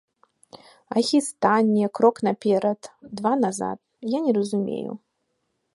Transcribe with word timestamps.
А 0.95 1.03
хістанне, 1.09 1.85
крок 1.99 2.23
наперад, 2.29 2.81
два 3.21 3.33
назад, 3.45 3.77
я 4.17 4.25
не 4.27 4.31
разумею. 4.41 4.99